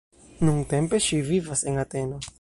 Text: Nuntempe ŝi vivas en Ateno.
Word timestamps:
Nuntempe 0.47 1.01
ŝi 1.09 1.21
vivas 1.31 1.63
en 1.73 1.81
Ateno. 1.87 2.23